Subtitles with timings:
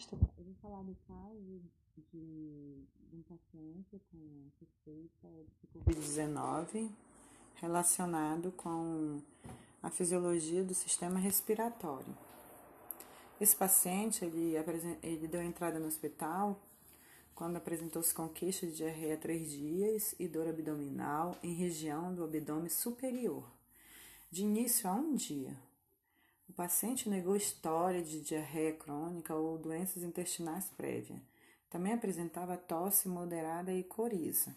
[0.00, 1.60] Eu vou falar do caso
[2.12, 5.28] de, de um paciente com suspeita
[5.60, 6.88] de Covid-19
[7.56, 9.20] relacionado com
[9.82, 12.16] a fisiologia do sistema respiratório.
[13.40, 14.54] Esse paciente, ele,
[15.02, 16.60] ele deu entrada no hospital
[17.34, 22.68] quando apresentou-se com queixa de diarreia três dias e dor abdominal em região do abdômen
[22.68, 23.44] superior,
[24.30, 25.56] de início a um dia.
[26.48, 31.20] O paciente negou história de diarreia crônica ou doenças intestinais prévia.
[31.68, 34.56] Também apresentava tosse moderada e coriza.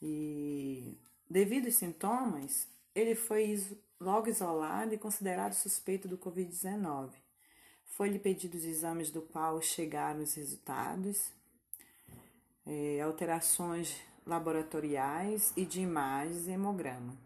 [0.00, 0.96] E
[1.28, 3.58] devido aos sintomas, ele foi
[4.00, 7.10] logo isolado e considerado suspeito do Covid-19.
[7.86, 11.32] Foi-lhe pedido os exames do qual chegaram os resultados,
[12.66, 17.16] é, alterações laboratoriais e de imagens e hemograma.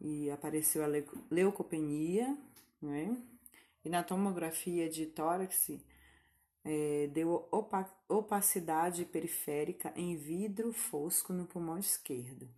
[0.00, 0.88] E apareceu a
[1.30, 2.36] leucopenia,
[2.80, 3.16] né?
[3.84, 5.70] E na tomografia de tórax
[6.64, 7.48] é, deu
[8.08, 12.48] opacidade periférica em vidro fosco no pulmão esquerdo.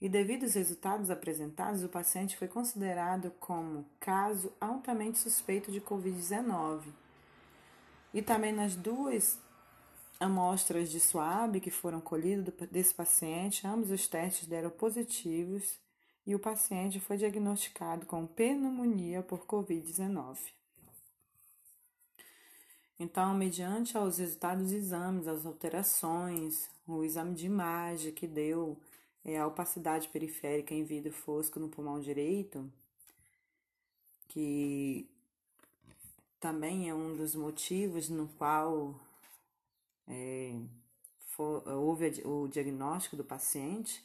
[0.00, 6.82] E devido aos resultados apresentados, o paciente foi considerado como caso altamente suspeito de Covid-19.
[8.12, 9.38] E também nas duas
[10.20, 15.78] amostras de suave que foram colhidas desse paciente, ambos os testes deram positivos
[16.26, 20.38] e o paciente foi diagnosticado com pneumonia por Covid-19.
[22.98, 28.78] Então, mediante aos resultados dos exames, as alterações, o exame de imagem que deu
[29.24, 32.70] é, a opacidade periférica em vidro fosco no pulmão direito,
[34.28, 35.08] que
[36.38, 38.94] também é um dos motivos no qual
[40.06, 40.54] é,
[41.30, 44.04] for, houve o diagnóstico do paciente,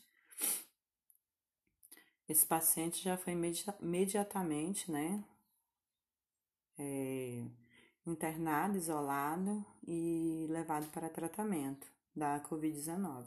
[2.29, 3.33] esse paciente já foi
[3.81, 5.23] imediatamente, né,
[6.77, 7.43] é,
[8.05, 13.25] internado, isolado e levado para tratamento da Covid-19.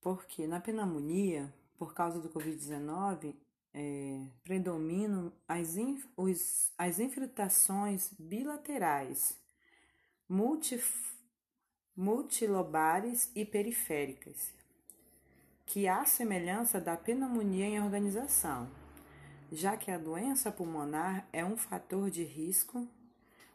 [0.00, 3.34] Porque na pneumonia, por causa do Covid-19,
[3.72, 9.38] é, predominam as, inf os, as infiltrações bilaterais,
[11.96, 14.52] multilobares e periféricas,
[15.68, 18.68] que há semelhança da pneumonia em organização
[19.50, 22.86] já que a doença pulmonar é um fator de risco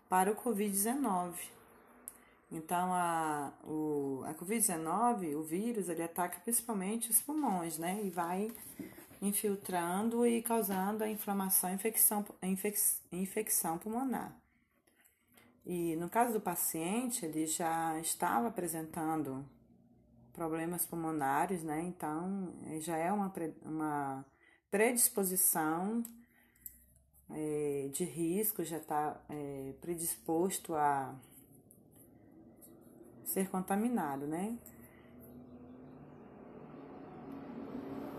[0.09, 1.34] para o Covid-19.
[2.52, 8.02] Então, a, o, a Covid-19, o vírus, ele ataca principalmente os pulmões, né?
[8.03, 8.52] E vai
[9.22, 12.78] infiltrando e causando a inflamação e infecção, infec,
[13.12, 14.35] infecção pulmonar.
[15.66, 19.46] E no caso do paciente, ele já estava apresentando
[20.33, 21.81] problemas pulmonares, né?
[21.81, 23.31] Então, já é uma,
[23.63, 24.25] uma
[24.69, 26.03] predisposição
[27.29, 31.16] é, de risco, já está é, predisposto a
[33.23, 34.57] ser contaminado, né?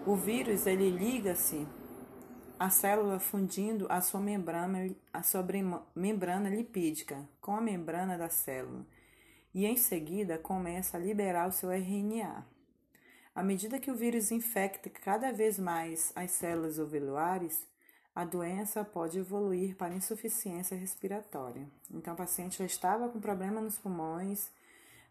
[0.06, 1.66] O vírus ele liga-se
[2.58, 5.44] à célula fundindo a sua membrana, a sua
[5.94, 8.84] membrana lipídica com a membrana da célula
[9.54, 12.44] e em seguida começa a liberar o seu RNA.
[13.34, 17.66] À medida que o vírus infecta cada vez mais as células alveolares,
[18.14, 21.68] a doença pode evoluir para insuficiência respiratória.
[21.90, 24.50] Então, o paciente já estava com problema nos pulmões,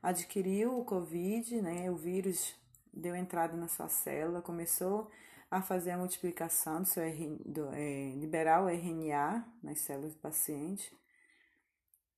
[0.01, 1.89] adquiriu o Covid, né?
[1.91, 2.55] O vírus
[2.93, 5.09] deu entrada na sua célula, começou
[5.51, 7.03] a fazer a multiplicação do seu
[7.45, 10.91] do, é, liberar o RNA nas células do paciente.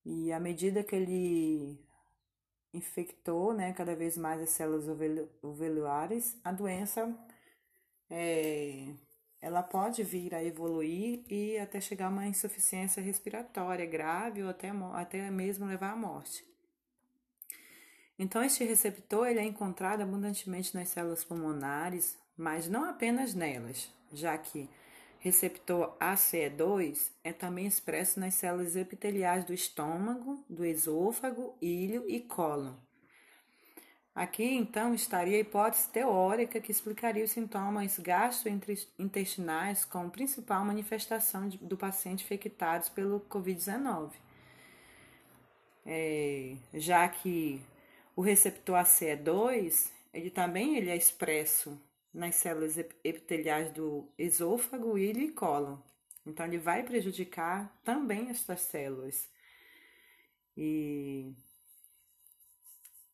[0.04, 1.85] E à medida que ele
[2.72, 4.86] infectou né, cada vez mais as células
[5.42, 7.14] alveolares, a doença
[8.10, 8.94] é,
[9.40, 14.70] ela pode vir a evoluir e até chegar a uma insuficiência respiratória grave ou até,
[14.94, 16.44] até mesmo levar à morte.
[18.18, 24.36] Então, este receptor ele é encontrado abundantemente nas células pulmonares, mas não apenas nelas, já
[24.38, 24.68] que
[25.18, 32.74] receptor ACE2 é também expresso nas células epiteliais do estômago, do esôfago, ilho e cólon.
[34.14, 41.76] Aqui, então, estaria a hipótese teórica que explicaria os sintomas gastrointestinais como principal manifestação do
[41.76, 44.12] paciente infectado pelo Covid-19.
[45.84, 47.60] É, já que
[48.16, 51.78] o receptor ACE2, ele também ele é expresso
[52.16, 55.76] nas células epiteliais do esôfago, ilho e cólon.
[56.24, 59.28] Então, ele vai prejudicar também estas células.
[60.56, 61.34] E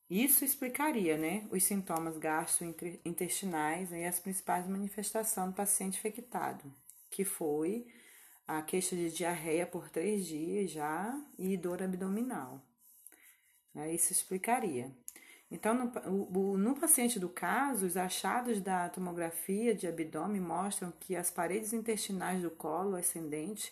[0.08, 6.72] isso explicaria, né, os sintomas gastrointestinais e as principais manifestações do paciente infectado,
[7.10, 7.86] que foi
[8.46, 12.62] a queixa de diarreia por três dias já e dor abdominal.
[13.74, 13.94] Né?
[13.94, 14.92] Isso explicaria.
[15.52, 21.30] Então, no, no, paciente do caso, os achados da tomografia de abdômen mostram que as
[21.30, 23.70] paredes intestinais do colo ascendente,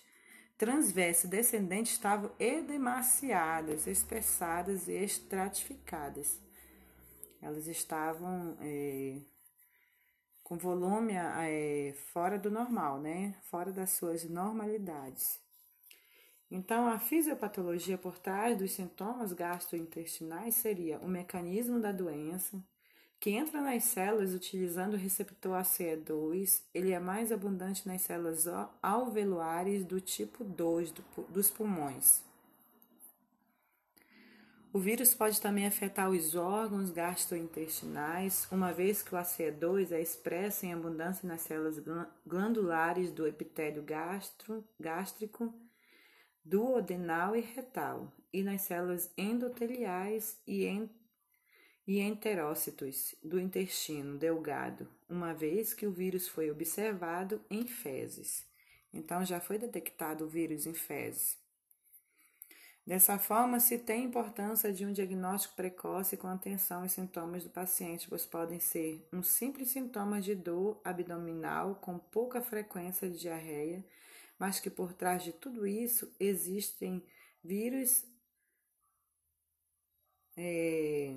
[0.58, 6.38] transverso e descendente estavam edemaciadas, espessadas e estratificadas.
[7.40, 9.16] Elas estavam é,
[10.42, 13.34] com volume é, fora do normal, né?
[13.44, 15.40] Fora das suas normalidades.
[16.50, 22.61] Então, a fisiopatologia por trás dos sintomas gastrointestinais seria o mecanismo da doença,
[23.20, 28.47] que entra nas células utilizando o receptor ACE2, ele é mais abundante nas células
[28.82, 30.93] alveolares do tipo 2
[31.29, 32.23] dos pulmões.
[34.73, 40.64] O vírus pode também afetar os órgãos gastrointestinais, uma vez que o ACE2 é expresso
[40.64, 41.81] em abundância nas células
[42.26, 45.52] glandulares do epitélio gastro, gástrico
[46.44, 50.88] duodenal e retal, e nas células endoteliais e, en,
[51.87, 58.46] e enterócitos do intestino delgado, uma vez que o vírus foi observado em fezes.
[58.92, 61.38] Então, já foi detectado o vírus em fezes.
[62.87, 68.08] Dessa forma, se tem importância de um diagnóstico precoce com atenção aos sintomas do paciente,
[68.08, 73.84] pois podem ser um simples sintoma de dor abdominal com pouca frequência de diarreia,
[74.40, 77.04] mas que por trás de tudo isso existem
[77.44, 78.06] vírus
[80.34, 81.14] é,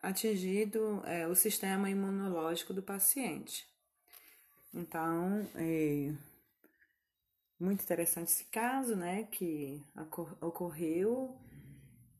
[0.00, 3.66] atingindo é, o sistema imunológico do paciente.
[4.72, 6.14] Então, é
[7.58, 9.82] muito interessante esse caso, né, que
[10.40, 11.36] ocorreu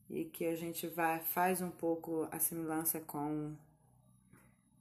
[0.09, 3.55] e que a gente vai faz um pouco a semelhança com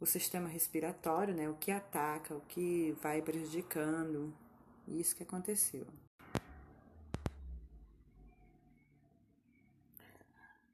[0.00, 4.41] o sistema respiratório, né, o que ataca, o que vai prejudicando
[4.92, 5.86] isso que aconteceu.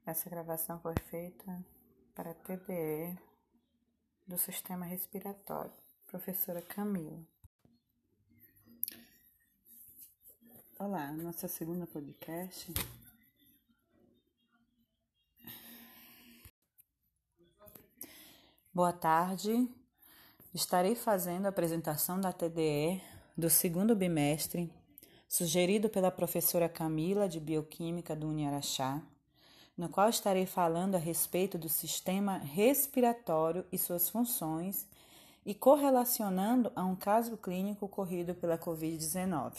[0.05, 1.65] Essa gravação foi feita
[2.15, 3.17] para TDE
[4.27, 5.71] do sistema respiratório.
[6.07, 7.23] Professora Camila.
[10.79, 12.73] Olá, nossa segunda podcast.
[18.73, 19.69] Boa tarde.
[20.53, 23.01] Estarei fazendo a apresentação da TDE
[23.39, 24.69] do segundo bimestre,
[25.27, 29.01] sugerido pela professora Camila de Bioquímica do Uniaraxá,
[29.77, 34.85] no qual estarei falando a respeito do sistema respiratório e suas funções
[35.45, 39.53] e correlacionando a um caso clínico ocorrido pela Covid-19.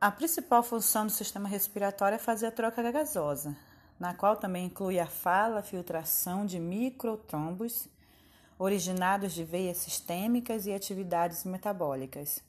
[0.00, 3.54] A principal função do sistema respiratório é fazer a troca gasosa,
[4.00, 7.88] na qual também inclui a fala, filtração de microtrombos
[8.58, 12.42] originados de veias sistêmicas e atividades metabólicas.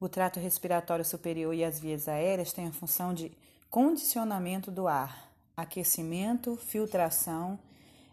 [0.00, 3.32] O trato respiratório superior e as vias aéreas têm a função de
[3.68, 7.58] condicionamento do ar, aquecimento, filtração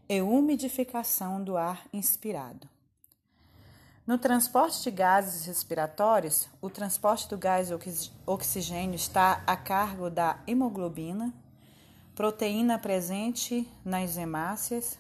[0.10, 2.68] e umidificação do ar inspirado.
[4.06, 7.70] No transporte de gases respiratórios, o transporte do gás
[8.26, 11.34] oxigênio está a cargo da hemoglobina,
[12.14, 15.00] proteína presente nas hemácias,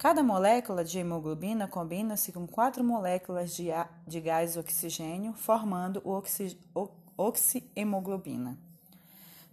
[0.00, 3.66] Cada molécula de hemoglobina combina-se com quatro moléculas de,
[4.06, 6.58] de gás oxigênio, formando o oxi,
[7.18, 8.56] oxihemoglobina.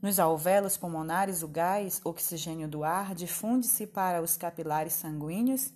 [0.02, 5.70] Nos alvéolos pulmonares, o gás oxigênio do ar difunde-se para os capilares sanguíneos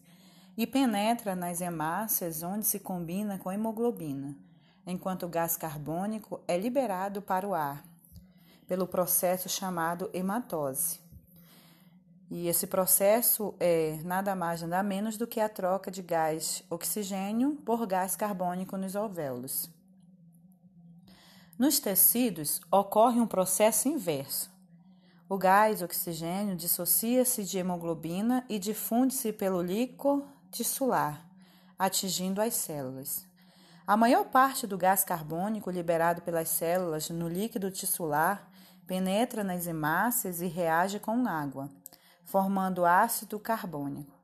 [0.55, 4.33] e penetra nas hemácias, onde se combina com a hemoglobina,
[4.87, 7.83] enquanto o gás carbônico é liberado para o ar,
[8.69, 11.10] pelo processo chamado hematose.
[12.33, 17.57] E esse processo é nada mais nada menos do que a troca de gás oxigênio
[17.65, 19.69] por gás carbônico nos alvéolos.
[21.59, 24.49] Nos tecidos ocorre um processo inverso.
[25.27, 31.27] O gás oxigênio dissocia-se de hemoglobina e difunde-se pelo líquido tissular,
[31.77, 33.25] atingindo as células.
[33.85, 38.49] A maior parte do gás carbônico liberado pelas células no líquido tissular
[38.87, 41.69] penetra nas hemácias e reage com água
[42.23, 44.17] formando ácido carbônico,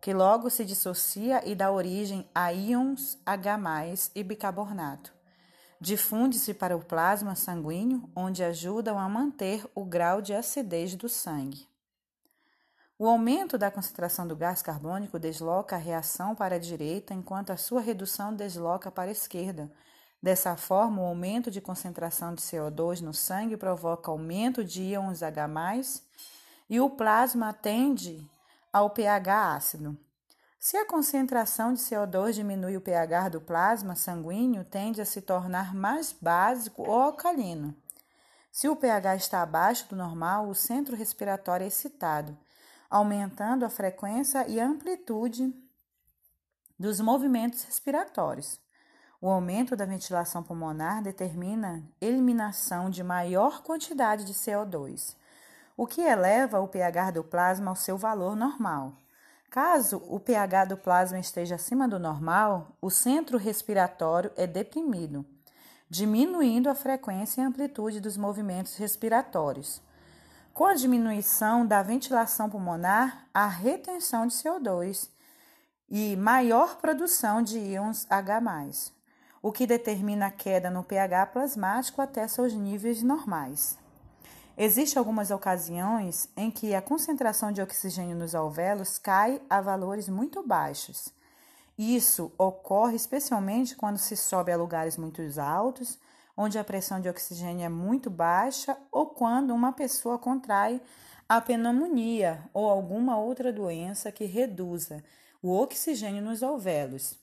[0.00, 5.12] que logo se dissocia e dá origem a íons H+, e bicarbonato.
[5.80, 11.68] Difunde-se para o plasma sanguíneo, onde ajudam a manter o grau de acidez do sangue.
[12.98, 17.56] O aumento da concentração do gás carbônico desloca a reação para a direita, enquanto a
[17.56, 19.70] sua redução desloca para a esquerda.
[20.20, 25.46] Dessa forma, o aumento de concentração de CO2 no sangue provoca aumento de íons H+,
[26.68, 28.28] e o plasma tende
[28.72, 29.98] ao pH ácido.
[30.60, 35.74] Se a concentração de CO2 diminui o pH do plasma sanguíneo, tende a se tornar
[35.74, 37.74] mais básico ou alcalino.
[38.50, 42.36] Se o pH está abaixo do normal, o centro respiratório é excitado,
[42.90, 45.54] aumentando a frequência e amplitude
[46.76, 48.58] dos movimentos respiratórios.
[49.20, 55.16] O aumento da ventilação pulmonar determina eliminação de maior quantidade de CO2,
[55.78, 58.94] o que eleva o pH do plasma ao seu valor normal.
[59.48, 65.24] Caso o pH do plasma esteja acima do normal, o centro respiratório é deprimido,
[65.88, 69.80] diminuindo a frequência e amplitude dos movimentos respiratórios.
[70.52, 75.08] Com a diminuição da ventilação pulmonar, há retenção de CO2
[75.88, 78.42] e maior produção de íons H+,
[79.40, 83.78] o que determina a queda no pH plasmático até seus níveis normais.
[84.60, 90.44] Existem algumas ocasiões em que a concentração de oxigênio nos alvéolos cai a valores muito
[90.44, 91.10] baixos.
[91.78, 95.96] Isso ocorre especialmente quando se sobe a lugares muito altos,
[96.36, 100.82] onde a pressão de oxigênio é muito baixa, ou quando uma pessoa contrai
[101.28, 105.04] a pneumonia ou alguma outra doença que reduza
[105.40, 107.16] o oxigênio nos alvéolos.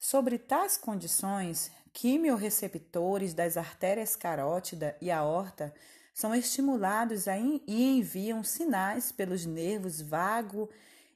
[0.00, 5.72] Sobre tais condições, quimiorreceptores das artérias carótida e aorta
[6.14, 10.70] são estimulados e enviam sinais pelos nervos vago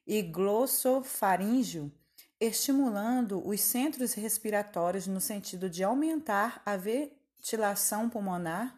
[0.04, 1.92] e glossofaríngeo,
[2.40, 8.76] estimulando os centros respiratórios no sentido de aumentar a ventilação pulmonar,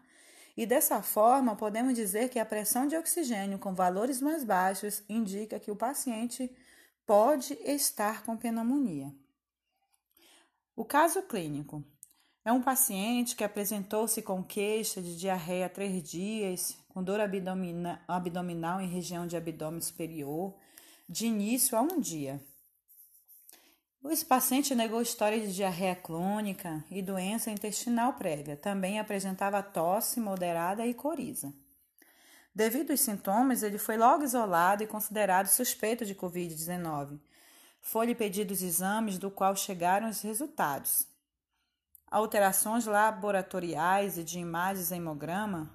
[0.54, 5.58] e dessa forma podemos dizer que a pressão de oxigênio com valores mais baixos indica
[5.58, 6.54] que o paciente
[7.06, 9.10] pode estar com pneumonia.
[10.76, 11.82] O caso clínico.
[12.50, 18.80] É um paciente que apresentou-se com queixa de diarreia há três dias, com dor abdominal
[18.80, 20.56] em região de abdômen superior,
[21.08, 22.44] de início a um dia.
[24.06, 28.56] Esse paciente negou história de diarreia crônica e doença intestinal prévia.
[28.56, 31.54] Também apresentava tosse moderada e coriza.
[32.52, 37.20] Devido aos sintomas, ele foi logo isolado e considerado suspeito de Covid-19.
[37.80, 41.08] Foi-lhe pedido os exames, do qual chegaram os resultados
[42.10, 45.70] alterações laboratoriais e de imagens hemograma,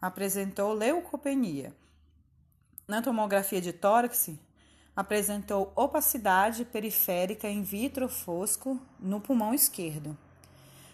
[0.00, 1.74] apresentou leucopenia.
[2.86, 4.30] Na tomografia de tórax,
[4.94, 10.16] apresentou opacidade periférica in vitro fosco no pulmão esquerdo.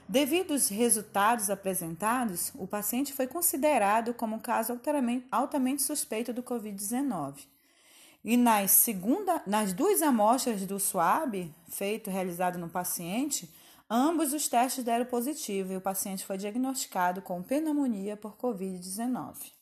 [0.09, 4.81] Devido aos resultados apresentados, o paciente foi considerado como um caso
[5.33, 7.47] altamente suspeito do Covid-19.
[8.25, 13.53] E nas, segunda, nas duas amostras do SWAB, feito realizado no paciente,
[13.89, 19.53] Ambos os testes deram positivo e o paciente foi diagnosticado com pneumonia por Covid-19.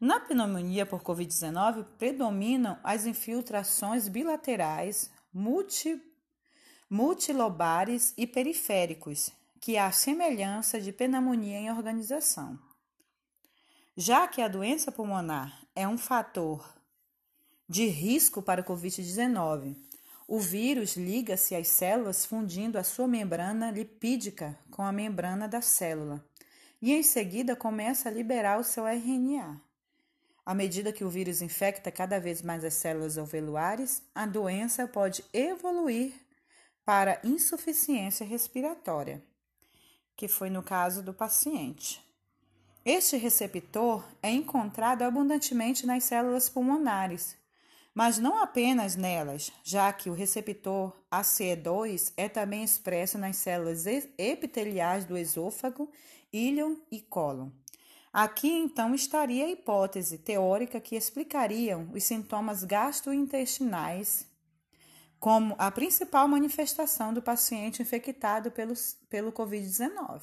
[0.00, 6.00] Na pneumonia por Covid-19, predominam as infiltrações bilaterais, multi,
[6.88, 12.56] multilobares e periféricos, que há semelhança de pneumonia em organização.
[13.96, 16.64] Já que a doença pulmonar é um fator
[17.68, 19.74] de risco para o Covid-19,
[20.28, 26.22] o vírus liga-se às células fundindo a sua membrana lipídica com a membrana da célula
[26.82, 29.58] e em seguida começa a liberar o seu RNA.
[30.44, 35.24] À medida que o vírus infecta cada vez mais as células alveolares, a doença pode
[35.32, 36.12] evoluir
[36.84, 39.22] para insuficiência respiratória,
[40.14, 42.02] que foi no caso do paciente.
[42.84, 47.36] Este receptor é encontrado abundantemente nas células pulmonares,
[47.98, 53.86] mas não apenas nelas, já que o receptor ACE2 é também expresso nas células
[54.16, 55.90] epiteliais do esôfago,
[56.32, 57.50] íleon e cólon.
[58.12, 64.28] Aqui então estaria a hipótese teórica que explicariam os sintomas gastrointestinais
[65.18, 68.74] como a principal manifestação do paciente infectado pelo,
[69.10, 70.22] pelo Covid-19.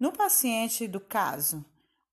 [0.00, 1.62] No paciente do caso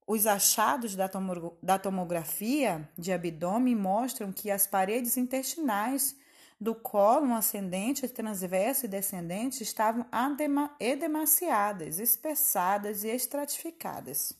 [0.06, 6.16] os achados da, tomografia de abdômen mostram que as paredes intestinais
[6.60, 10.06] do cólon ascendente, transverso e descendente estavam
[10.80, 14.34] edemaciadas, espessadas e estratificadas.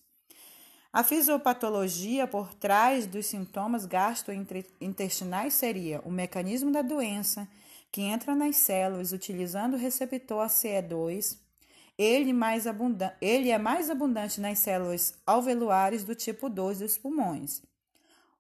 [0.92, 7.48] A fisiopatologia por trás dos sintomas gastrointestinais seria o mecanismo da doença,
[7.92, 11.38] que entra nas células utilizando o receptor ACE2,
[11.98, 12.66] ele, mais
[13.22, 17.62] ele é mais abundante nas células alveolares do tipo 2 dos pulmões.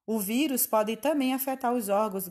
[0.06, 2.28] O vírus pode também afetar os órgãos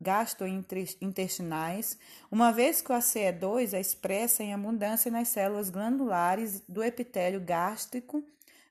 [0.00, 1.96] gastrointestinais,
[2.28, 8.24] uma vez que o ACE2 é expressa em abundância nas células glandulares do epitélio gástrico,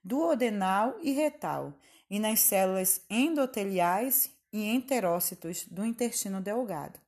[0.03, 1.73] duodenal e retal,
[2.09, 6.99] e nas células endoteliais e enterócitos do intestino delgado,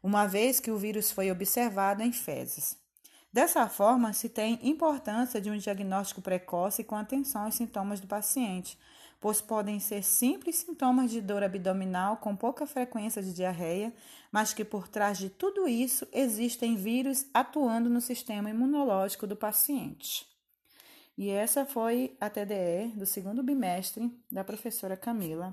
[0.00, 2.83] uma vez que o vírus foi observado em fezes.
[3.34, 8.78] Dessa forma, se tem importância de um diagnóstico precoce com atenção aos sintomas do paciente,
[9.20, 13.92] pois podem ser simples sintomas de dor abdominal com pouca frequência de diarreia,
[14.30, 20.24] mas que por trás de tudo isso existem vírus atuando no sistema imunológico do paciente.
[21.18, 25.52] E essa foi a TDE do segundo bimestre da professora Camila,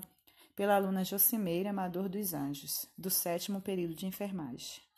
[0.54, 4.91] pela aluna Jocimeira Amador dos Anjos, do sétimo período de enfermagem.